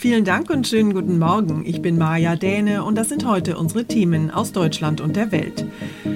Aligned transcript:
Vielen 0.00 0.24
Dank 0.24 0.48
und 0.48 0.66
schönen 0.66 0.94
guten 0.94 1.18
Morgen. 1.18 1.62
Ich 1.66 1.82
bin 1.82 1.98
Maja 1.98 2.34
Däne 2.34 2.84
und 2.84 2.94
das 2.94 3.10
sind 3.10 3.26
heute 3.26 3.58
unsere 3.58 3.84
Themen 3.84 4.30
aus 4.30 4.50
Deutschland 4.50 5.02
und 5.02 5.14
der 5.14 5.30
Welt. 5.30 5.66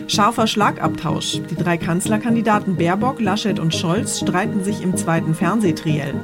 Scharfer 0.08 0.46
Schlagabtausch. 0.46 1.42
Die 1.50 1.54
drei 1.54 1.76
Kanzlerkandidaten 1.76 2.76
Baerbock, 2.76 3.20
Laschet 3.20 3.58
und 3.58 3.74
Scholz 3.74 4.20
streiten 4.20 4.64
sich 4.64 4.80
im 4.80 4.96
zweiten 4.96 5.34
Fernsehtriell. 5.34 6.14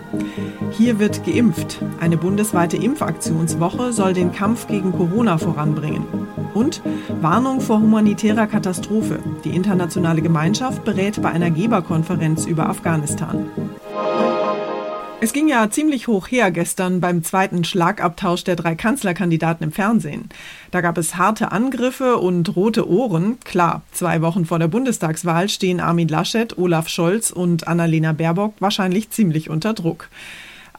Hier 0.70 0.98
wird 0.98 1.26
geimpft. 1.26 1.82
Eine 2.00 2.16
bundesweite 2.16 2.78
Impfaktionswoche 2.78 3.92
soll 3.92 4.14
den 4.14 4.32
Kampf 4.32 4.66
gegen 4.66 4.92
Corona 4.92 5.36
voranbringen. 5.36 6.06
Und 6.54 6.80
Warnung 7.20 7.60
vor 7.60 7.82
humanitärer 7.82 8.46
Katastrophe. 8.46 9.18
Die 9.44 9.54
internationale 9.54 10.22
Gemeinschaft 10.22 10.82
berät 10.86 11.20
bei 11.20 11.28
einer 11.28 11.50
Geberkonferenz 11.50 12.46
über 12.46 12.70
Afghanistan. 12.70 13.50
Es 15.22 15.34
ging 15.34 15.48
ja 15.48 15.68
ziemlich 15.68 16.08
hoch 16.08 16.28
her 16.28 16.50
gestern 16.50 17.02
beim 17.02 17.22
zweiten 17.22 17.62
Schlagabtausch 17.62 18.42
der 18.42 18.56
drei 18.56 18.74
Kanzlerkandidaten 18.74 19.64
im 19.64 19.70
Fernsehen. 19.70 20.30
Da 20.70 20.80
gab 20.80 20.96
es 20.96 21.16
harte 21.16 21.52
Angriffe 21.52 22.16
und 22.16 22.56
rote 22.56 22.88
Ohren. 22.88 23.38
Klar, 23.44 23.82
zwei 23.92 24.22
Wochen 24.22 24.46
vor 24.46 24.58
der 24.58 24.68
Bundestagswahl 24.68 25.50
stehen 25.50 25.78
Armin 25.78 26.08
Laschet, 26.08 26.56
Olaf 26.56 26.88
Scholz 26.88 27.32
und 27.32 27.68
Annalena 27.68 28.12
Baerbock 28.14 28.54
wahrscheinlich 28.60 29.10
ziemlich 29.10 29.50
unter 29.50 29.74
Druck. 29.74 30.08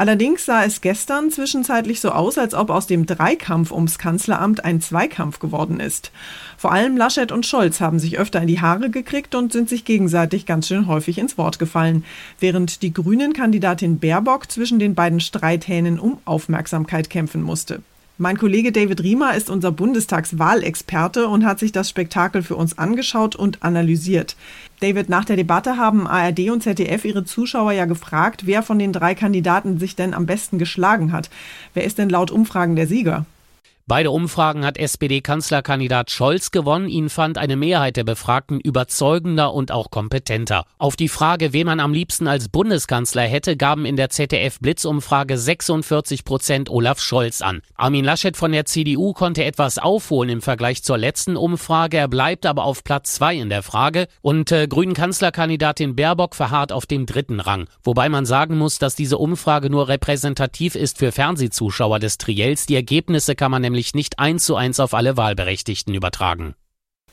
Allerdings 0.02 0.46
sah 0.46 0.64
es 0.64 0.82
gestern 0.82 1.30
zwischenzeitlich 1.30 2.02
so 2.02 2.10
aus, 2.10 2.40
als 2.40 2.56
ob 2.56 2.72
aus 2.72 2.88
dem 2.88 3.06
Dreikampf 3.06 3.72
ums 3.72 4.00
Kanzleramt 4.00 4.66
ein 4.66 4.82
Zweikampf 4.82 5.38
geworden 5.38 5.80
ist. 5.80 6.12
Vor 6.58 6.72
allem 6.72 6.98
Laschet 6.98 7.32
und 7.32 7.46
Scholz 7.46 7.82
haben 7.82 8.00
sich 8.00 8.18
öfter 8.18 8.42
in 8.42 8.48
die 8.48 8.60
Haare 8.60 8.90
gekriegt 8.90 9.36
und 9.36 9.54
sind 9.54 9.70
sich 9.70 9.86
gegenseitig 9.86 10.48
ganz 10.48 10.68
schön 10.68 10.88
häufig 10.88 11.20
ins 11.20 11.38
Wort 11.38 11.60
gefallen, 11.60 12.04
während 12.40 12.82
die 12.82 12.92
Grünen-Kandidatin 12.92 14.00
Baerbock 14.00 14.52
zwischen 14.52 14.80
den 14.80 14.96
beiden 14.96 15.20
Streithähnen 15.20 16.00
um 16.00 16.18
Aufmerksamkeit 16.26 17.12
kämpfen 17.12 17.44
musste. 17.44 17.84
Mein 18.22 18.38
Kollege 18.38 18.72
David 18.72 19.02
Riemer 19.02 19.34
ist 19.34 19.50
unser 19.50 19.72
Bundestagswahlexperte 19.72 21.28
und 21.28 21.44
hat 21.44 21.58
sich 21.58 21.72
das 21.72 21.90
Spektakel 21.90 22.44
für 22.44 22.56
uns 22.56 22.78
angeschaut 22.78 23.36
und 23.36 23.64
analysiert. 23.64 24.36
David, 24.80 25.10
nach 25.10 25.26
der 25.26 25.38
Debatte 25.38 25.78
haben 25.78 26.06
ARD 26.06 26.52
und 26.52 26.62
ZDF 26.62 27.04
ihre 27.04 27.26
Zuschauer 27.26 27.72
ja 27.72 27.86
gefragt, 27.86 28.46
wer 28.46 28.62
von 28.62 28.78
den 28.78 28.94
drei 28.94 29.16
Kandidaten 29.16 29.80
sich 29.80 29.96
denn 29.96 30.14
am 30.14 30.28
besten 30.28 30.60
geschlagen 30.60 31.14
hat. 31.14 31.32
Wer 31.74 31.84
ist 31.84 31.98
denn 31.98 32.12
laut 32.12 32.30
Umfragen 32.30 32.76
der 32.76 32.86
Sieger? 32.86 33.26
Beide 33.92 34.12
Umfragen 34.12 34.64
hat 34.64 34.78
SPD-Kanzlerkandidat 34.78 36.12
Scholz 36.12 36.52
gewonnen. 36.52 36.88
Ihn 36.88 37.10
fand 37.10 37.38
eine 37.38 37.58
Mehrheit 37.58 37.98
der 37.98 38.06
Befragten 38.06 38.62
überzeugender 38.62 39.54
und 39.54 39.74
auch 39.74 39.92
kompetenter. 39.92 40.64
Auf 40.78 40.96
die 40.96 41.10
Frage, 41.10 41.52
wen 41.52 41.66
man 41.66 41.82
am 41.82 41.94
liebsten 41.94 42.26
als 42.30 42.48
Bundeskanzler 42.48 43.24
hätte, 43.24 43.58
gaben 43.58 43.86
in 43.86 43.98
der 43.98 44.10
ZDF-Blitzumfrage 44.10 45.38
46 45.38 46.24
Prozent 46.24 46.70
Olaf 46.70 47.02
Scholz 47.02 47.42
an. 47.42 47.64
Armin 47.76 48.06
Laschet 48.06 48.38
von 48.38 48.54
der 48.54 48.64
CDU 48.64 49.12
konnte 49.12 49.44
etwas 49.44 49.78
aufholen 49.78 50.30
im 50.30 50.42
Vergleich 50.42 50.84
zur 50.84 50.98
letzten 50.98 51.36
Umfrage. 51.36 51.98
Er 51.98 52.08
bleibt 52.08 52.46
aber 52.46 52.64
auf 52.64 52.86
Platz 52.86 53.16
zwei 53.16 53.36
in 53.36 53.50
der 53.50 53.62
Frage. 53.62 54.08
Und 54.22 54.54
äh, 54.54 54.70
Grünen 54.70 54.94
Kanzlerkandidatin 54.94 55.98
Baerbock 55.98 56.36
verharrt 56.36 56.72
auf 56.72 56.86
dem 56.86 57.06
dritten 57.06 57.42
Rang. 57.42 57.68
Wobei 57.84 58.08
man 58.08 58.26
sagen 58.26 58.58
muss, 58.58 58.80
dass 58.80 58.96
diese 58.96 59.18
Umfrage 59.18 59.70
nur 59.70 59.90
repräsentativ 59.90 60.76
ist 60.76 60.98
für 60.98 61.12
Fernsehzuschauer 61.12 62.00
des 62.00 62.18
Triels. 62.18 62.68
Die 62.68 62.76
Ergebnisse 62.76 63.36
kann 63.36 63.52
man 63.52 63.62
nämlich 63.62 63.81
nicht 63.94 64.20
eins 64.20 64.46
zu 64.46 64.56
eins 64.56 64.80
auf 64.80 64.94
alle 64.94 65.18
Wahlberechtigten 65.18 65.94
übertragen. 65.94 66.56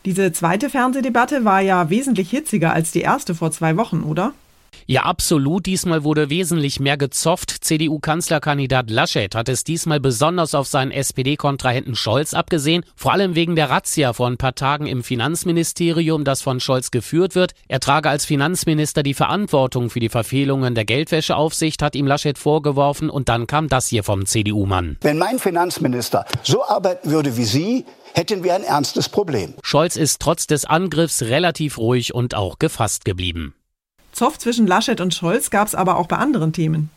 Diese 0.05 0.33
zweite 0.33 0.71
Fernsehdebatte 0.71 1.45
war 1.45 1.61
ja 1.61 1.91
wesentlich 1.91 2.31
hitziger 2.31 2.73
als 2.73 2.93
die 2.93 3.01
erste 3.01 3.35
vor 3.35 3.51
zwei 3.51 3.77
Wochen, 3.77 4.03
oder? 4.03 4.33
Ja, 4.91 5.03
absolut. 5.03 5.67
Diesmal 5.67 6.03
wurde 6.03 6.31
wesentlich 6.31 6.81
mehr 6.81 6.97
gezofft. 6.97 7.51
CDU-Kanzlerkandidat 7.51 8.89
Laschet 8.89 9.35
hat 9.35 9.51
es 9.51 9.63
diesmal 9.63 10.01
besonders 10.01 10.55
auf 10.55 10.67
seinen 10.67 10.93
SPD-Kontrahenten 10.93 11.95
Scholz 11.95 12.33
abgesehen, 12.33 12.83
vor 12.97 13.13
allem 13.13 13.35
wegen 13.35 13.55
der 13.55 13.69
Razzia 13.69 14.15
vor 14.15 14.29
ein 14.29 14.39
paar 14.39 14.55
Tagen 14.55 14.87
im 14.87 15.05
Finanzministerium, 15.05 16.25
das 16.25 16.41
von 16.41 16.59
Scholz 16.59 16.91
geführt 16.91 17.35
wird. 17.35 17.53
Er 17.69 17.81
trage 17.81 18.09
als 18.09 18.25
Finanzminister 18.25 19.03
die 19.03 19.13
Verantwortung 19.13 19.91
für 19.91 20.01
die 20.01 20.09
Verfehlungen 20.09 20.75
der 20.75 20.87
Geldwäscheaufsicht, 20.87 21.83
hat 21.83 21.95
ihm 21.95 22.07
Laschet 22.07 22.39
vorgeworfen 22.39 23.11
und 23.11 23.29
dann 23.29 23.47
kam 23.47 23.69
das 23.69 23.89
hier 23.89 24.05
vom 24.05 24.25
CDU-Mann. 24.25 24.97
Wenn 25.03 25.19
mein 25.19 25.39
Finanzminister 25.39 26.25
so 26.43 26.65
arbeiten 26.65 27.11
würde 27.11 27.37
wie 27.37 27.45
Sie, 27.45 27.85
hätten 28.15 28.43
wir 28.43 28.55
ein 28.55 28.65
ernstes 28.65 29.11
Problem. 29.11 29.53
Scholz 29.63 29.97
ist 29.97 30.23
trotz 30.23 30.47
des 30.47 30.65
Angriffs 30.65 31.21
relativ 31.21 31.77
ruhig 31.77 32.15
und 32.15 32.35
auch 32.35 32.59
gefasst 32.59 33.05
geblieben. 33.05 33.53
Zoff 34.19 34.37
zwischen 34.37 34.67
Laschet 34.67 35.01
und 35.01 35.15
Scholz 35.15 35.49
gab 35.49 35.69
es 35.69 35.77
aber 35.77 35.97
auch 35.97 36.09
bei 36.09 36.17
anderen 36.17 36.53
Themen. 36.53 36.91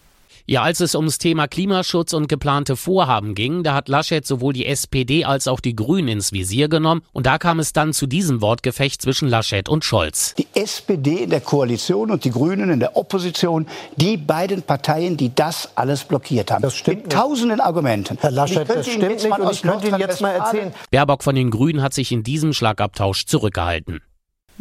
Ja, 0.48 0.64
als 0.64 0.80
es 0.80 0.96
ums 0.96 1.20
Thema 1.20 1.48
Klimaschutz 1.48 2.14
und 2.14 2.28
geplante 2.28 2.76
Vorhaben 2.76 3.36
ging, 3.36 3.62
da 3.62 3.76
hat 3.76 3.90
Laschet 3.90 4.26
sowohl 4.26 4.54
die 4.54 4.66
SPD 4.66 5.24
als 5.24 5.48
auch 5.48 5.60
die 5.60 5.76
Grünen 5.76 6.08
ins 6.08 6.34
Visier 6.34 6.68
genommen 6.68 7.04
und 7.14 7.28
da 7.28 7.38
kam 7.38 7.60
es 7.60 7.74
dann 7.74 7.94
zu 7.94 8.08
diesem 8.08 8.42
Wortgefecht 8.42 9.04
zwischen 9.04 9.30
Laschet 9.30 9.70
und 9.70 9.86
Scholz. 9.86 10.34
Die 10.34 10.48
SPD 10.56 11.18
in 11.18 11.30
der 11.30 11.42
Koalition 11.42 12.10
und 12.10 12.26
die 12.26 12.32
Grünen 12.32 12.72
in 12.72 12.80
der 12.80 12.98
Opposition, 12.98 13.68
die 13.98 14.18
beiden 14.18 14.64
Parteien, 14.64 15.16
die 15.16 15.34
das 15.34 15.70
alles 15.76 16.04
blockiert 16.04 16.50
haben. 16.50 16.64
Das 16.64 16.76
stimmt. 16.76 17.04
Mit 17.04 17.12
tausenden 17.12 17.60
Argumenten. 17.60 18.18
Herr 18.20 18.32
Laschet, 18.32 18.68
das 18.68 18.88
stimmt 18.88 19.24
nicht 19.24 19.40
und 19.40 19.52
ich 19.52 19.62
könnte 19.62 19.88
Ihnen 19.90 20.00
jetzt 20.00 20.22
mal 20.22 20.32
erzählen. 20.32 20.74
Baerbock 20.90 21.24
von 21.24 21.36
den 21.36 21.52
Grünen 21.52 21.84
hat 21.84 21.94
sich 21.94 22.12
in 22.12 22.24
diesem 22.24 22.54
Schlagabtausch 22.54 23.28
zurückgehalten. 23.28 24.02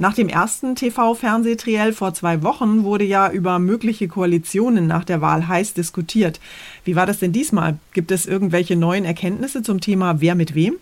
Nach 0.01 0.15
dem 0.15 0.31
ersten 0.31 0.77
TV-Fernsehtriell 0.77 1.93
vor 1.93 2.15
zwei 2.15 2.43
Wochen 2.43 2.85
wurde 2.85 3.05
ja 3.05 3.31
über 3.31 3.59
mögliche 3.59 4.09
Koalitionen 4.09 4.87
nach 4.87 5.05
der 5.05 5.21
Wahl 5.21 5.47
heiß 5.47 5.75
diskutiert. 5.75 6.41
Wie 6.87 6.97
war 6.97 7.05
das 7.05 7.19
denn 7.19 7.33
diesmal? 7.33 7.77
Gibt 7.93 8.11
es 8.11 8.25
irgendwelche 8.25 8.77
neuen 8.77 9.05
Erkenntnisse 9.05 9.63
zum 9.63 9.79
Thema 9.83 10.23
Wer 10.23 10.37
mit 10.37 10.55
wem? 10.55 10.77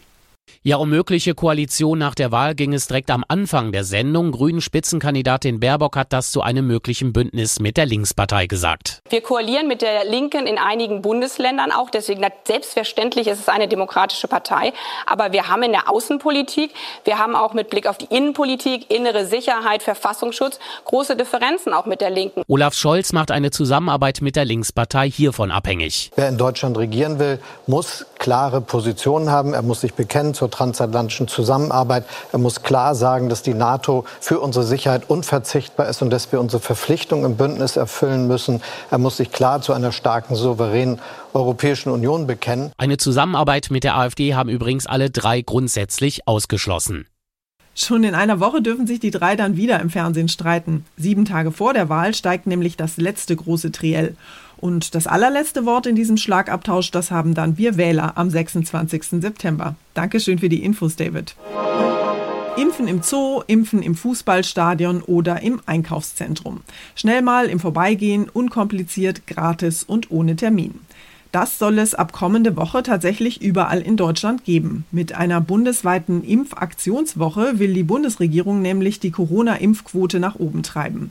Ja, 0.62 0.76
um 0.76 0.90
mögliche 0.90 1.34
Koalition 1.34 1.98
nach 1.98 2.14
der 2.14 2.32
Wahl 2.32 2.54
ging 2.54 2.72
es 2.72 2.88
direkt 2.88 3.10
am 3.10 3.24
Anfang 3.28 3.72
der 3.72 3.84
Sendung. 3.84 4.32
Grünen 4.32 4.60
Spitzenkandidatin 4.60 5.60
Baerbock 5.60 5.96
hat 5.96 6.12
das 6.12 6.30
zu 6.30 6.42
einem 6.42 6.66
möglichen 6.66 7.12
Bündnis 7.12 7.60
mit 7.60 7.76
der 7.76 7.86
Linkspartei 7.86 8.46
gesagt. 8.46 9.00
Wir 9.08 9.20
koalieren 9.20 9.68
mit 9.68 9.82
der 9.82 10.04
Linken 10.04 10.46
in 10.46 10.58
einigen 10.58 11.02
Bundesländern 11.02 11.72
auch. 11.72 11.90
Deswegen 11.90 12.24
selbstverständlich 12.44 13.26
ist 13.28 13.40
es 13.40 13.48
eine 13.48 13.68
demokratische 13.68 14.28
Partei. 14.28 14.72
Aber 15.06 15.32
wir 15.32 15.48
haben 15.48 15.62
in 15.62 15.72
der 15.72 15.90
Außenpolitik, 15.90 16.70
wir 17.04 17.18
haben 17.18 17.34
auch 17.36 17.54
mit 17.54 17.70
Blick 17.70 17.86
auf 17.86 17.98
die 17.98 18.06
Innenpolitik, 18.14 18.90
innere 18.90 19.26
Sicherheit, 19.26 19.82
Verfassungsschutz 19.82 20.58
große 20.84 21.16
Differenzen 21.16 21.72
auch 21.72 21.86
mit 21.86 22.00
der 22.00 22.10
Linken. 22.10 22.42
Olaf 22.48 22.74
Scholz 22.74 23.12
macht 23.12 23.30
eine 23.30 23.50
Zusammenarbeit 23.50 24.20
mit 24.20 24.36
der 24.36 24.44
Linkspartei 24.44 25.10
hiervon 25.10 25.50
abhängig. 25.50 26.10
Wer 26.16 26.28
in 26.28 26.38
Deutschland 26.38 26.78
regieren 26.78 27.18
will, 27.18 27.38
muss 27.66 28.06
klare 28.18 28.60
Positionen 28.60 29.30
haben. 29.30 29.54
Er 29.54 29.62
muss 29.62 29.80
sich 29.82 29.94
bekennen 29.94 30.34
zur 30.38 30.50
transatlantischen 30.50 31.28
Zusammenarbeit. 31.28 32.04
Er 32.32 32.38
muss 32.38 32.62
klar 32.62 32.94
sagen, 32.94 33.28
dass 33.28 33.42
die 33.42 33.54
NATO 33.54 34.04
für 34.20 34.40
unsere 34.40 34.64
Sicherheit 34.64 35.10
unverzichtbar 35.10 35.88
ist 35.88 36.00
und 36.00 36.10
dass 36.10 36.30
wir 36.32 36.40
unsere 36.40 36.62
Verpflichtungen 36.62 37.24
im 37.24 37.36
Bündnis 37.36 37.76
erfüllen 37.76 38.26
müssen. 38.26 38.62
Er 38.90 38.98
muss 38.98 39.18
sich 39.18 39.32
klar 39.32 39.60
zu 39.60 39.72
einer 39.72 39.92
starken, 39.92 40.36
souveränen 40.36 41.00
Europäischen 41.34 41.90
Union 41.90 42.26
bekennen. 42.26 42.72
Eine 42.78 42.96
Zusammenarbeit 42.96 43.68
mit 43.70 43.84
der 43.84 43.96
AfD 43.96 44.34
haben 44.34 44.48
übrigens 44.48 44.86
alle 44.86 45.10
drei 45.10 45.42
grundsätzlich 45.42 46.26
ausgeschlossen. 46.26 47.06
Schon 47.80 48.02
in 48.02 48.16
einer 48.16 48.40
Woche 48.40 48.60
dürfen 48.60 48.88
sich 48.88 48.98
die 48.98 49.12
drei 49.12 49.36
dann 49.36 49.56
wieder 49.56 49.78
im 49.78 49.88
Fernsehen 49.88 50.28
streiten. 50.28 50.84
Sieben 50.96 51.24
Tage 51.24 51.52
vor 51.52 51.74
der 51.74 51.88
Wahl 51.88 52.12
steigt 52.12 52.48
nämlich 52.48 52.76
das 52.76 52.96
letzte 52.96 53.36
große 53.36 53.70
Triell. 53.70 54.16
Und 54.56 54.96
das 54.96 55.06
allerletzte 55.06 55.64
Wort 55.64 55.86
in 55.86 55.94
diesem 55.94 56.16
Schlagabtausch, 56.16 56.90
das 56.90 57.12
haben 57.12 57.34
dann 57.34 57.56
wir 57.56 57.76
Wähler 57.76 58.18
am 58.18 58.30
26. 58.30 59.20
September. 59.22 59.76
Dankeschön 59.94 60.40
für 60.40 60.48
die 60.48 60.64
Infos, 60.64 60.96
David. 60.96 61.36
Impfen 62.56 62.88
im 62.88 63.00
Zoo, 63.04 63.42
Impfen 63.46 63.84
im 63.84 63.94
Fußballstadion 63.94 65.00
oder 65.02 65.40
im 65.42 65.60
Einkaufszentrum. 65.66 66.62
Schnell 66.96 67.22
mal 67.22 67.46
im 67.46 67.60
Vorbeigehen, 67.60 68.28
unkompliziert, 68.28 69.28
gratis 69.28 69.84
und 69.84 70.10
ohne 70.10 70.34
Termin. 70.34 70.80
Das 71.30 71.58
soll 71.58 71.78
es 71.78 71.94
ab 71.94 72.12
kommende 72.12 72.56
Woche 72.56 72.82
tatsächlich 72.82 73.42
überall 73.42 73.80
in 73.82 73.98
Deutschland 73.98 74.44
geben. 74.44 74.84
Mit 74.90 75.14
einer 75.14 75.42
bundesweiten 75.42 76.24
Impfaktionswoche 76.24 77.58
will 77.58 77.74
die 77.74 77.82
Bundesregierung 77.82 78.62
nämlich 78.62 78.98
die 78.98 79.10
Corona-Impfquote 79.10 80.20
nach 80.20 80.36
oben 80.36 80.62
treiben. 80.62 81.10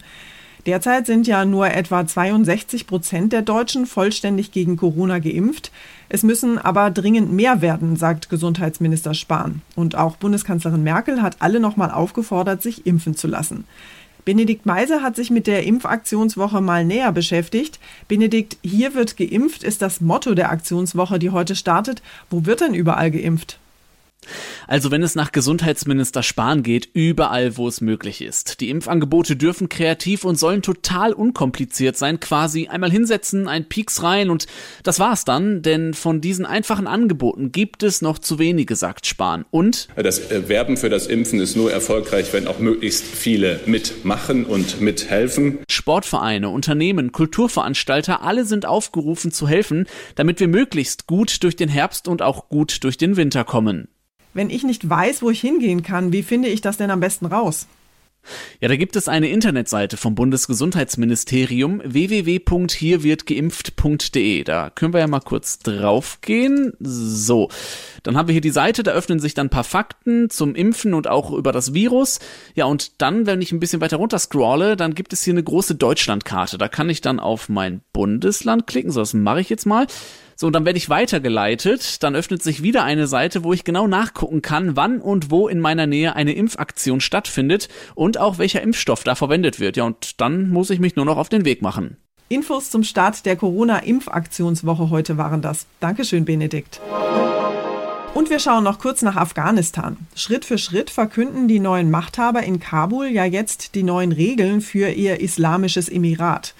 Derzeit 0.65 1.05
sind 1.05 1.27
ja 1.27 1.45
nur 1.45 1.69
etwa 1.69 2.05
62 2.05 2.87
Prozent 2.87 3.31
der 3.31 3.41
Deutschen 3.41 3.85
vollständig 3.85 4.51
gegen 4.51 4.75
Corona 4.75 5.19
geimpft. 5.19 5.71
Es 6.09 6.23
müssen 6.23 6.57
aber 6.57 6.91
dringend 6.91 7.31
mehr 7.31 7.61
werden, 7.61 7.95
sagt 7.95 8.29
Gesundheitsminister 8.29 9.13
Spahn. 9.13 9.61
Und 9.75 9.95
auch 9.95 10.17
Bundeskanzlerin 10.17 10.83
Merkel 10.83 11.21
hat 11.21 11.37
alle 11.39 11.61
nochmal 11.61 11.89
aufgefordert, 11.89 12.61
sich 12.61 12.85
impfen 12.85 13.15
zu 13.15 13.27
lassen. 13.27 13.63
Benedikt 14.27 14.65
Meise 14.65 15.01
hat 15.03 15.15
sich 15.15 15.29
mit 15.29 15.47
der 15.47 15.63
Impfaktionswoche 15.63 16.59
mal 16.59 16.83
näher 16.83 17.13
beschäftigt. 17.13 17.79
Benedikt, 18.09 18.57
hier 18.61 18.93
wird 18.93 19.15
geimpft, 19.15 19.63
ist 19.63 19.81
das 19.81 20.01
Motto 20.01 20.35
der 20.35 20.51
Aktionswoche, 20.51 21.17
die 21.17 21.29
heute 21.29 21.55
startet. 21.55 22.01
Wo 22.29 22.45
wird 22.45 22.59
denn 22.59 22.73
überall 22.73 23.09
geimpft? 23.09 23.57
Also 24.67 24.91
wenn 24.91 25.03
es 25.03 25.15
nach 25.15 25.31
Gesundheitsminister 25.31 26.23
Spahn 26.23 26.63
geht, 26.63 26.89
überall, 26.93 27.57
wo 27.57 27.67
es 27.67 27.81
möglich 27.81 28.21
ist. 28.21 28.61
Die 28.61 28.69
Impfangebote 28.69 29.35
dürfen 29.35 29.69
kreativ 29.69 30.23
und 30.23 30.37
sollen 30.37 30.61
total 30.61 31.13
unkompliziert 31.13 31.97
sein, 31.97 32.19
quasi 32.19 32.67
einmal 32.67 32.91
hinsetzen, 32.91 33.47
ein 33.47 33.69
Pieks 33.69 34.03
rein 34.03 34.29
und 34.29 34.47
das 34.83 34.99
war's 34.99 35.25
dann, 35.25 35.61
denn 35.61 35.93
von 35.93 36.21
diesen 36.21 36.45
einfachen 36.45 36.87
Angeboten 36.87 37.51
gibt 37.51 37.83
es 37.83 38.01
noch 38.01 38.19
zu 38.19 38.39
wenige, 38.39 38.75
sagt 38.75 39.05
Spahn. 39.05 39.45
Und? 39.51 39.87
Das 39.95 40.31
äh, 40.31 40.49
Werben 40.49 40.77
für 40.77 40.89
das 40.89 41.07
Impfen 41.07 41.39
ist 41.39 41.55
nur 41.55 41.71
erfolgreich, 41.71 42.33
wenn 42.33 42.47
auch 42.47 42.59
möglichst 42.59 43.03
viele 43.03 43.59
mitmachen 43.65 44.45
und 44.45 44.81
mithelfen. 44.81 45.59
Sportvereine, 45.69 46.49
Unternehmen, 46.49 47.11
Kulturveranstalter, 47.11 48.21
alle 48.21 48.45
sind 48.45 48.65
aufgerufen 48.65 49.31
zu 49.31 49.47
helfen, 49.47 49.85
damit 50.15 50.39
wir 50.39 50.47
möglichst 50.47 51.07
gut 51.07 51.43
durch 51.43 51.55
den 51.55 51.69
Herbst 51.69 52.07
und 52.07 52.21
auch 52.21 52.49
gut 52.49 52.83
durch 52.83 52.97
den 52.97 53.17
Winter 53.17 53.43
kommen. 53.43 53.87
Wenn 54.37 54.49
ich 54.51 54.63
nicht 54.63 54.87
weiß, 54.87 55.23
wo 55.23 55.31
ich 55.31 55.41
hingehen 55.41 55.81
kann, 55.81 56.13
wie 56.13 56.21
finde 56.21 56.49
ich 56.49 56.61
das 56.61 56.77
denn 56.77 56.91
am 56.91 56.99
besten 56.99 57.25
raus? 57.25 57.65
Ja, 58.59 58.67
da 58.67 58.75
gibt 58.75 58.95
es 58.95 59.07
eine 59.07 59.29
Internetseite 59.29 59.97
vom 59.97 60.13
Bundesgesundheitsministerium 60.13 61.81
www.hierwirdgeimpft.de. 61.83 64.43
Da 64.43 64.69
können 64.69 64.93
wir 64.93 64.99
ja 64.99 65.07
mal 65.07 65.21
kurz 65.21 65.57
draufgehen. 65.57 66.73
So, 66.79 67.49
dann 68.03 68.15
haben 68.15 68.27
wir 68.27 68.33
hier 68.33 68.41
die 68.41 68.51
Seite, 68.51 68.83
da 68.83 68.91
öffnen 68.91 69.17
sich 69.17 69.33
dann 69.33 69.47
ein 69.47 69.49
paar 69.49 69.63
Fakten 69.63 70.29
zum 70.29 70.53
Impfen 70.53 70.93
und 70.93 71.07
auch 71.07 71.31
über 71.31 71.51
das 71.51 71.73
Virus. 71.73 72.19
Ja, 72.53 72.65
und 72.65 73.01
dann, 73.01 73.25
wenn 73.25 73.41
ich 73.41 73.51
ein 73.51 73.59
bisschen 73.59 73.81
weiter 73.81 73.97
runter 73.97 74.19
scrolle, 74.19 74.75
dann 74.75 74.93
gibt 74.93 75.13
es 75.13 75.23
hier 75.23 75.33
eine 75.33 75.41
große 75.41 75.73
Deutschlandkarte. 75.73 76.59
Da 76.59 76.67
kann 76.67 76.91
ich 76.91 77.01
dann 77.01 77.19
auf 77.19 77.49
mein 77.49 77.81
Bundesland 77.91 78.67
klicken. 78.67 78.91
So, 78.91 78.99
das 78.99 79.15
mache 79.15 79.41
ich 79.41 79.49
jetzt 79.49 79.65
mal. 79.65 79.87
So, 80.39 80.45
und 80.45 80.53
dann 80.53 80.65
werde 80.65 80.77
ich 80.77 80.87
weitergeleitet. 80.87 82.03
Dann 82.03 82.15
öffnet 82.15 82.43
sich 82.43 82.61
wieder 82.61 82.83
eine 82.83 83.07
Seite, 83.07 83.43
wo 83.43 83.53
ich 83.53 83.63
genau 83.63 83.87
nachgucken 83.87 84.43
kann, 84.43 84.75
wann 84.75 85.01
und 85.01 85.31
wo 85.31 85.47
in 85.47 85.59
meiner 85.59 85.87
Nähe 85.87 86.15
eine 86.15 86.33
Impfaktion 86.33 87.01
stattfindet 87.01 87.69
und 87.95 88.19
auch 88.19 88.37
welcher 88.37 88.61
Impfstoff 88.61 89.03
da 89.03 89.15
verwendet 89.15 89.59
wird. 89.59 89.77
Ja, 89.77 89.85
und 89.85 90.21
dann 90.21 90.49
muss 90.49 90.69
ich 90.69 90.79
mich 90.79 90.95
nur 90.95 91.05
noch 91.05 91.17
auf 91.17 91.29
den 91.29 91.43
Weg 91.43 91.63
machen. 91.63 91.97
Infos 92.29 92.69
zum 92.69 92.83
Start 92.83 93.25
der 93.25 93.35
Corona-Impfaktionswoche 93.35 94.91
heute 94.91 95.17
waren 95.17 95.41
das. 95.41 95.65
Dankeschön, 95.79 96.25
Benedikt. 96.25 96.81
Und 98.13 98.29
wir 98.29 98.37
schauen 98.37 98.63
noch 98.63 98.77
kurz 98.77 99.01
nach 99.01 99.15
Afghanistan. 99.15 99.97
Schritt 100.15 100.45
für 100.45 100.59
Schritt 100.59 100.91
verkünden 100.91 101.47
die 101.47 101.59
neuen 101.59 101.89
Machthaber 101.89 102.43
in 102.43 102.59
Kabul 102.59 103.07
ja 103.07 103.25
jetzt 103.25 103.73
die 103.73 103.83
neuen 103.83 104.11
Regeln 104.11 104.61
für 104.61 104.89
ihr 104.89 105.19
islamisches 105.19 105.89
Emirat. 105.89 106.53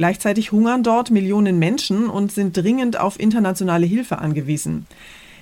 Gleichzeitig 0.00 0.50
hungern 0.50 0.82
dort 0.82 1.10
Millionen 1.10 1.58
Menschen 1.58 2.08
und 2.08 2.32
sind 2.32 2.56
dringend 2.56 2.98
auf 2.98 3.20
internationale 3.20 3.84
Hilfe 3.84 4.16
angewiesen. 4.16 4.86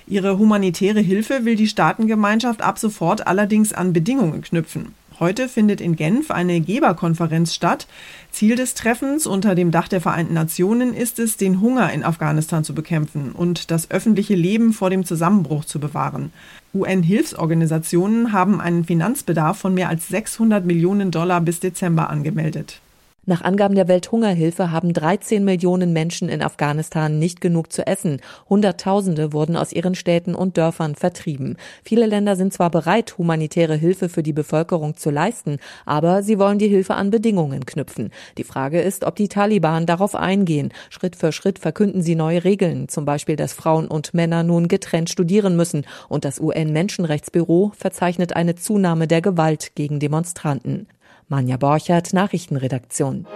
Ihre 0.05 0.37
humanitäre 0.37 0.99
Hilfe 0.99 1.45
will 1.45 1.55
die 1.55 1.69
Staatengemeinschaft 1.69 2.61
ab 2.61 2.77
sofort 2.77 3.25
allerdings 3.25 3.71
an 3.71 3.93
Bedingungen 3.93 4.41
knüpfen. 4.41 4.95
Heute 5.17 5.47
findet 5.47 5.79
in 5.79 5.95
Genf 5.95 6.29
eine 6.29 6.59
Geberkonferenz 6.59 7.53
statt. 7.53 7.87
Ziel 8.31 8.57
des 8.57 8.73
Treffens 8.73 9.27
unter 9.27 9.55
dem 9.55 9.71
Dach 9.71 9.87
der 9.87 10.01
Vereinten 10.01 10.33
Nationen 10.33 10.93
ist 10.93 11.19
es, 11.19 11.37
den 11.37 11.61
Hunger 11.61 11.93
in 11.93 12.03
Afghanistan 12.03 12.65
zu 12.65 12.75
bekämpfen 12.75 13.31
und 13.31 13.71
das 13.71 13.89
öffentliche 13.91 14.35
Leben 14.35 14.73
vor 14.73 14.89
dem 14.89 15.05
Zusammenbruch 15.05 15.63
zu 15.63 15.79
bewahren. 15.79 16.33
UN-Hilfsorganisationen 16.73 18.33
haben 18.33 18.59
einen 18.59 18.83
Finanzbedarf 18.83 19.57
von 19.57 19.73
mehr 19.73 19.87
als 19.87 20.09
600 20.09 20.65
Millionen 20.65 21.11
Dollar 21.11 21.39
bis 21.39 21.61
Dezember 21.61 22.09
angemeldet. 22.09 22.81
Nach 23.25 23.41
Angaben 23.41 23.75
der 23.75 23.87
Welthungerhilfe 23.87 24.71
haben 24.71 24.93
13 24.93 25.43
Millionen 25.43 25.93
Menschen 25.93 26.29
in 26.29 26.41
Afghanistan 26.41 27.19
nicht 27.19 27.41
genug 27.41 27.71
zu 27.71 27.85
essen. 27.85 28.21
Hunderttausende 28.49 29.33
wurden 29.33 29.55
aus 29.55 29.73
ihren 29.73 29.93
Städten 29.93 30.33
und 30.33 30.57
Dörfern 30.57 30.95
vertrieben. 30.95 31.57
Viele 31.83 32.05
Länder 32.05 32.35
sind 32.35 32.53
zwar 32.53 32.69
bereit, 32.71 33.17
humanitäre 33.17 33.75
Hilfe 33.75 34.09
für 34.09 34.23
die 34.23 34.33
Bevölkerung 34.33 34.95
zu 34.95 35.09
leisten, 35.09 35.57
aber 35.85 36.23
sie 36.23 36.39
wollen 36.39 36.59
die 36.59 36.69
Hilfe 36.69 36.95
an 36.95 37.11
Bedingungen 37.11 37.65
knüpfen. 37.65 38.11
Die 38.37 38.43
Frage 38.43 38.81
ist, 38.81 39.03
ob 39.03 39.15
die 39.17 39.27
Taliban 39.27 39.85
darauf 39.85 40.15
eingehen. 40.15 40.71
Schritt 40.89 41.15
für 41.15 41.31
Schritt 41.31 41.59
verkünden 41.59 42.01
sie 42.01 42.15
neue 42.15 42.45
Regeln, 42.45 42.87
zum 42.87 43.05
Beispiel, 43.05 43.35
dass 43.35 43.53
Frauen 43.53 43.87
und 43.87 44.13
Männer 44.13 44.43
nun 44.43 44.67
getrennt 44.67 45.09
studieren 45.09 45.55
müssen 45.55 45.85
und 46.07 46.25
das 46.25 46.39
UN-Menschenrechtsbüro 46.39 47.73
verzeichnet 47.77 48.35
eine 48.35 48.55
Zunahme 48.55 49.07
der 49.07 49.21
Gewalt 49.21 49.75
gegen 49.75 49.99
Demonstranten. 49.99 50.87
Manja 51.31 51.57
Borchert, 51.57 52.11
Nachrichtenredaktion. 52.11 53.27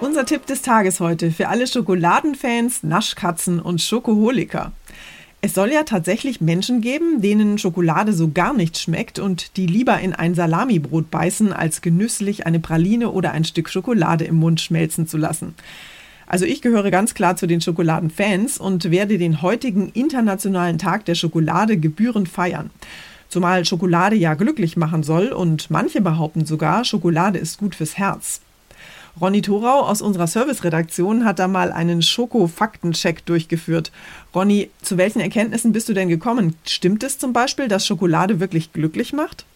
Unser 0.00 0.24
Tipp 0.24 0.46
des 0.46 0.62
Tages 0.62 1.00
heute 1.00 1.32
für 1.32 1.48
alle 1.48 1.66
Schokoladenfans, 1.66 2.84
Naschkatzen 2.84 3.58
und 3.58 3.82
Schokoholiker. 3.82 4.70
Es 5.40 5.54
soll 5.54 5.72
ja 5.72 5.82
tatsächlich 5.82 6.40
Menschen 6.40 6.80
geben, 6.80 7.20
denen 7.20 7.58
Schokolade 7.58 8.12
so 8.12 8.30
gar 8.30 8.54
nicht 8.54 8.78
schmeckt 8.78 9.18
und 9.18 9.56
die 9.56 9.66
lieber 9.66 9.98
in 9.98 10.12
ein 10.12 10.36
Salamibrot 10.36 11.10
beißen, 11.10 11.52
als 11.52 11.82
genüsslich 11.82 12.46
eine 12.46 12.60
Praline 12.60 13.10
oder 13.10 13.32
ein 13.32 13.44
Stück 13.44 13.68
Schokolade 13.68 14.24
im 14.24 14.36
Mund 14.36 14.60
schmelzen 14.60 15.08
zu 15.08 15.16
lassen. 15.16 15.56
Also 16.28 16.44
ich 16.44 16.62
gehöre 16.62 16.92
ganz 16.92 17.14
klar 17.14 17.34
zu 17.34 17.48
den 17.48 17.60
Schokoladenfans 17.60 18.58
und 18.58 18.92
werde 18.92 19.18
den 19.18 19.42
heutigen 19.42 19.88
Internationalen 19.88 20.78
Tag 20.78 21.06
der 21.06 21.16
Schokolade 21.16 21.76
gebührend 21.76 22.28
feiern. 22.28 22.70
Zumal 23.32 23.64
Schokolade 23.64 24.14
ja 24.14 24.34
glücklich 24.34 24.76
machen 24.76 25.02
soll 25.02 25.28
und 25.28 25.70
manche 25.70 26.02
behaupten 26.02 26.44
sogar, 26.44 26.84
Schokolade 26.84 27.38
ist 27.38 27.56
gut 27.56 27.74
fürs 27.74 27.96
Herz. 27.96 28.42
Ronny 29.18 29.40
Thorau 29.40 29.86
aus 29.86 30.02
unserer 30.02 30.26
Serviceredaktion 30.26 31.24
hat 31.24 31.38
da 31.38 31.48
mal 31.48 31.72
einen 31.72 32.02
Schoko-Faktencheck 32.02 33.24
durchgeführt. 33.24 33.90
Ronny, 34.34 34.68
zu 34.82 34.98
welchen 34.98 35.20
Erkenntnissen 35.20 35.72
bist 35.72 35.88
du 35.88 35.94
denn 35.94 36.10
gekommen? 36.10 36.56
Stimmt 36.66 37.04
es 37.04 37.16
zum 37.16 37.32
Beispiel, 37.32 37.68
dass 37.68 37.86
Schokolade 37.86 38.38
wirklich 38.38 38.74
glücklich 38.74 39.14
macht? 39.14 39.46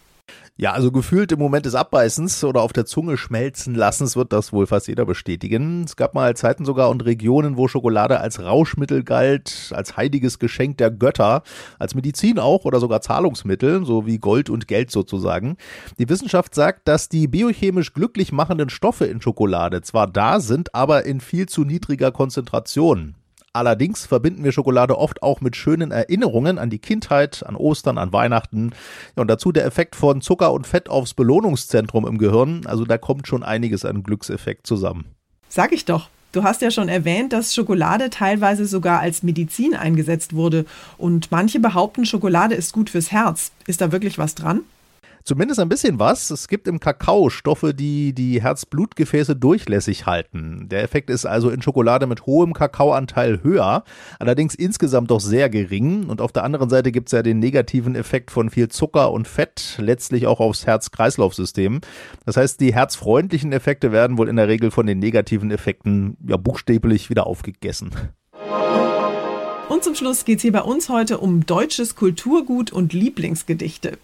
Ja, 0.59 0.73
also 0.73 0.91
gefühlt 0.91 1.33
im 1.33 1.39
Moment 1.39 1.67
des 1.67 1.75
Abbeißens 1.75 2.43
oder 2.43 2.63
auf 2.63 2.73
der 2.73 2.87
Zunge 2.87 3.19
schmelzen 3.19 3.75
lassens 3.75 4.17
wird 4.17 4.33
das 4.33 4.55
wohl 4.55 4.67
fast 4.67 4.89
jeder 4.89 5.05
bestätigen. 5.05 5.85
Es 5.85 5.97
gab 5.97 6.15
mal 6.15 6.35
Zeiten 6.35 6.65
sogar 6.65 6.89
und 6.89 7.05
Regionen, 7.05 7.59
wo 7.59 7.69
Schokolade 7.69 8.21
als 8.21 8.41
Rauschmittel 8.41 9.05
galt, 9.05 9.71
als 9.75 9.99
heiliges 9.99 10.39
Geschenk 10.39 10.79
der 10.79 10.91
Götter, 10.91 11.43
als 11.79 11.95
Medizin 11.95 12.39
auch 12.39 12.65
oder 12.65 12.81
sogar 12.81 13.03
Zahlungsmittel, 13.03 13.85
so 13.85 14.07
wie 14.07 14.17
Gold 14.17 14.49
und 14.49 14.67
Geld 14.67 14.91
sozusagen. 14.91 15.59
Die 15.99 16.09
Wissenschaft 16.09 16.55
sagt, 16.55 16.89
dass 16.89 17.11
die 17.11 17.29
biochemisch 17.29 17.93
glücklich 17.93 18.33
machenden 18.33 18.71
Stoffe 18.71 19.05
in 19.05 19.21
Schokolade 19.21 19.83
zwar 19.83 20.07
da 20.07 20.41
sind, 20.41 20.75
aber 20.75 21.05
in 21.05 21.21
viel 21.21 21.47
zu 21.47 21.65
niedriger 21.65 22.13
Konzentration. 22.13 23.15
Allerdings 23.57 24.05
verbinden 24.05 24.45
wir 24.45 24.53
Schokolade 24.53 24.99
oft 24.99 25.23
auch 25.23 25.41
mit 25.41 25.57
schönen 25.57 25.91
Erinnerungen 25.91 26.59
an 26.59 26.69
die 26.69 26.79
Kindheit, 26.79 27.43
an 27.47 27.57
Ostern, 27.57 27.97
an 27.97 28.13
Weihnachten. 28.13 28.73
und 29.15 29.29
dazu 29.29 29.51
der 29.51 29.65
Effekt 29.65 29.97
von 29.97 30.21
Zucker 30.21 30.53
und 30.53 30.67
Fett 30.67 30.91
aufs 30.91 31.15
Belohnungszentrum 31.15 32.07
im 32.07 32.19
Gehirn. 32.19 32.67
Also 32.67 32.85
da 32.85 32.99
kommt 32.99 33.27
schon 33.27 33.43
einiges 33.43 33.87
an 33.87 34.03
Glückseffekt 34.03 34.67
zusammen. 34.67 35.07
Sag 35.49 35.73
ich 35.73 35.87
doch. 35.87 36.11
Du 36.33 36.45
hast 36.45 36.61
ja 36.61 36.71
schon 36.71 36.91
erwähnt, 36.91 37.33
dass 37.33 37.55
Schokolade 37.55 38.11
teilweise 38.11 38.67
sogar 38.67 39.01
als 39.01 39.23
Medizin 39.23 39.75
eingesetzt 39.75 40.35
wurde. 40.35 40.67
Und 40.99 41.31
manche 41.31 41.59
behaupten, 41.59 42.05
Schokolade 42.05 42.55
ist 42.55 42.75
gut 42.75 42.91
fürs 42.91 43.11
Herz. 43.11 43.53
Ist 43.67 43.81
da 43.81 43.91
wirklich 43.91 44.19
was 44.19 44.35
dran? 44.35 44.61
Zumindest 45.27 45.61
ein 45.61 45.69
bisschen 45.69 45.99
was. 45.99 46.31
Es 46.31 46.49
gibt 46.49 46.69
im 46.69 46.81
Kakao 46.81 47.29
Stoffe, 47.29 47.75
die 47.75 48.15
die 48.15 48.41
Herz-Blutgefäße 48.41 49.37
durchlässig 49.37 50.07
halten. 50.07 50.69
Der 50.71 50.83
Effekt 50.83 51.11
ist 51.11 51.27
also 51.27 51.51
in 51.51 51.61
Schokolade 51.61 52.07
mit 52.07 52.25
hohem 52.25 52.55
Kakaoanteil 52.55 53.43
höher, 53.43 53.85
allerdings 54.19 54.55
insgesamt 54.55 55.11
doch 55.11 55.21
sehr 55.21 55.51
gering. 55.51 56.09
Und 56.09 56.21
auf 56.21 56.33
der 56.33 56.45
anderen 56.45 56.71
Seite 56.71 56.93
gibt 56.93 57.09
es 57.09 57.13
ja 57.13 57.23
den 57.23 57.41
negativen 57.41 57.95
Effekt 57.95 58.31
von 58.31 58.49
viel 58.49 58.69
Zucker 58.69 59.13
und 59.13 59.29
Fett, 59.29 59.77
letztlich 59.79 60.27
auch 60.27 60.41
aufs 60.41 60.67
Herz-Kreislauf-System. 60.67 61.81
Das 62.25 62.37
heißt, 62.37 62.61
die 62.61 62.73
herzfreundlichen 62.73 63.53
Effekte 63.53 63.93
werden 63.93 64.17
wohl 64.17 64.29
in 64.29 64.37
der 64.37 64.49
Regel 64.49 64.71
von 64.71 64.87
den 64.87 65.01
negativen 65.01 65.51
Effekten 65.51 66.17
ja 66.27 66.37
buchstäblich 66.37 67.11
wieder 67.11 67.27
aufgegessen. 67.27 67.91
Und 69.69 69.83
zum 69.83 69.97
Schluss 69.97 70.25
geht 70.25 70.39
es 70.39 70.43
hier 70.43 70.53
bei 70.53 70.63
uns 70.63 70.89
heute 70.89 71.19
um 71.19 71.45
deutsches 71.45 71.97
Kulturgut 71.97 72.73
und 72.73 72.93
Lieblingsgedichte. 72.93 73.99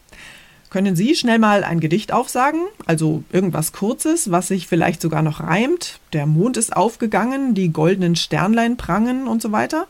Können 0.72 0.96
Sie 0.96 1.14
schnell 1.14 1.38
mal 1.38 1.64
ein 1.64 1.80
Gedicht 1.80 2.14
aufsagen? 2.14 2.62
Also 2.86 3.24
irgendwas 3.30 3.72
Kurzes, 3.72 4.30
was 4.30 4.48
sich 4.48 4.66
vielleicht 4.66 5.02
sogar 5.02 5.20
noch 5.20 5.40
reimt? 5.40 6.00
Der 6.14 6.24
Mond 6.24 6.56
ist 6.56 6.74
aufgegangen, 6.74 7.54
die 7.54 7.68
goldenen 7.74 8.16
Sternlein 8.16 8.78
prangen 8.78 9.28
und 9.28 9.42
so 9.42 9.52
weiter? 9.52 9.86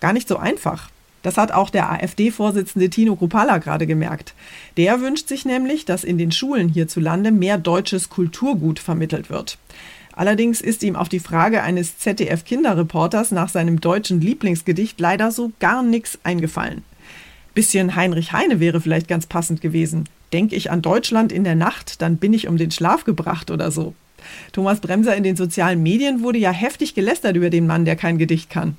Gar 0.00 0.12
nicht 0.12 0.28
so 0.28 0.36
einfach. 0.36 0.90
Das 1.22 1.38
hat 1.38 1.52
auch 1.52 1.70
der 1.70 1.90
AfD-Vorsitzende 1.90 2.90
Tino 2.90 3.16
Kruppalla 3.16 3.56
gerade 3.56 3.86
gemerkt. 3.86 4.34
Der 4.76 5.00
wünscht 5.00 5.26
sich 5.26 5.46
nämlich, 5.46 5.86
dass 5.86 6.04
in 6.04 6.18
den 6.18 6.32
Schulen 6.32 6.68
hierzulande 6.68 7.32
mehr 7.32 7.56
deutsches 7.56 8.10
Kulturgut 8.10 8.80
vermittelt 8.80 9.30
wird. 9.30 9.56
Allerdings 10.12 10.60
ist 10.60 10.82
ihm 10.82 10.96
auf 10.96 11.08
die 11.08 11.18
Frage 11.18 11.62
eines 11.62 11.96
ZDF-Kinderreporters 11.96 13.30
nach 13.30 13.48
seinem 13.48 13.80
deutschen 13.80 14.20
Lieblingsgedicht 14.20 15.00
leider 15.00 15.30
so 15.30 15.52
gar 15.60 15.82
nichts 15.82 16.18
eingefallen. 16.24 16.82
Bisschen 17.54 17.94
Heinrich 17.94 18.32
Heine 18.32 18.58
wäre 18.58 18.80
vielleicht 18.80 19.08
ganz 19.08 19.26
passend 19.26 19.60
gewesen. 19.60 20.08
Denke 20.32 20.56
ich 20.56 20.70
an 20.70 20.82
Deutschland 20.82 21.30
in 21.30 21.44
der 21.44 21.54
Nacht, 21.54 22.02
dann 22.02 22.16
bin 22.16 22.32
ich 22.32 22.48
um 22.48 22.56
den 22.56 22.72
Schlaf 22.72 23.04
gebracht 23.04 23.50
oder 23.50 23.70
so. 23.70 23.94
Thomas 24.52 24.80
Bremser 24.80 25.14
in 25.14 25.22
den 25.22 25.36
sozialen 25.36 25.82
Medien 25.82 26.22
wurde 26.22 26.38
ja 26.38 26.50
heftig 26.50 26.94
gelästert 26.94 27.36
über 27.36 27.50
den 27.50 27.66
Mann, 27.66 27.84
der 27.84 27.96
kein 27.96 28.18
Gedicht 28.18 28.50
kann. 28.50 28.76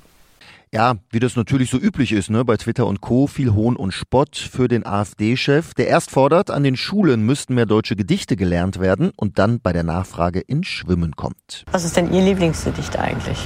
Ja, 0.72 0.96
wie 1.10 1.20
das 1.20 1.36
natürlich 1.36 1.70
so 1.70 1.78
üblich 1.78 2.12
ist, 2.12 2.28
ne, 2.28 2.44
bei 2.44 2.56
Twitter 2.56 2.86
und 2.86 3.00
Co. 3.00 3.28
viel 3.28 3.54
Hohn 3.54 3.76
und 3.76 3.92
Spott 3.92 4.36
für 4.36 4.68
den 4.68 4.84
AfD-Chef, 4.84 5.72
der 5.74 5.86
erst 5.86 6.10
fordert, 6.10 6.50
an 6.50 6.64
den 6.64 6.76
Schulen 6.76 7.22
müssten 7.22 7.54
mehr 7.54 7.66
deutsche 7.66 7.96
Gedichte 7.96 8.36
gelernt 8.36 8.80
werden 8.80 9.12
und 9.16 9.38
dann 9.38 9.60
bei 9.60 9.72
der 9.72 9.84
Nachfrage 9.84 10.40
in 10.40 10.64
Schwimmen 10.64 11.14
kommt. 11.14 11.64
Was 11.70 11.84
ist 11.84 11.96
denn 11.96 12.12
Ihr 12.12 12.22
Lieblingsgedicht 12.22 12.98
eigentlich? 12.98 13.38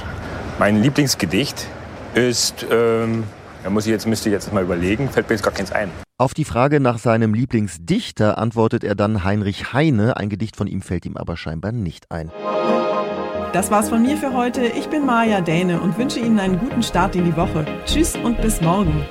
Mein 0.57 0.81
Lieblingsgedicht 0.81 1.67
ist 2.15 2.65
ähm, 2.71 3.23
da 3.63 3.69
muss 3.69 3.85
ich 3.85 3.91
jetzt, 3.91 4.07
müsste 4.07 4.29
ich 4.29 4.33
jetzt 4.33 4.51
mal 4.53 4.63
überlegen, 4.63 5.09
fällt 5.09 5.29
mir 5.29 5.35
jetzt 5.35 5.43
gar 5.43 5.53
keins 5.53 5.71
ein. 5.71 5.89
Auf 6.17 6.33
die 6.33 6.45
Frage 6.45 6.79
nach 6.79 6.97
seinem 6.97 7.33
Lieblingsdichter 7.33 8.37
antwortet 8.37 8.83
er 8.83 8.95
dann 8.95 9.23
Heinrich 9.23 9.73
Heine. 9.73 10.17
Ein 10.17 10.29
Gedicht 10.29 10.55
von 10.55 10.67
ihm 10.67 10.81
fällt 10.81 11.05
ihm 11.05 11.17
aber 11.17 11.35
scheinbar 11.35 11.71
nicht 11.71 12.11
ein. 12.11 12.31
Das 13.53 13.69
war's 13.69 13.89
von 13.89 14.01
mir 14.01 14.15
für 14.17 14.33
heute. 14.33 14.61
Ich 14.61 14.87
bin 14.87 15.05
Maja 15.05 15.41
Däne 15.41 15.81
und 15.81 15.97
wünsche 15.97 16.19
Ihnen 16.19 16.39
einen 16.39 16.57
guten 16.57 16.83
Start 16.83 17.15
in 17.15 17.25
die 17.25 17.35
Woche. 17.35 17.65
Tschüss 17.85 18.15
und 18.15 18.41
bis 18.41 18.61
morgen. 18.61 19.05